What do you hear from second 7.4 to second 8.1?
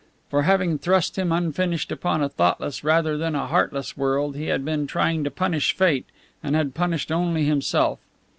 himself.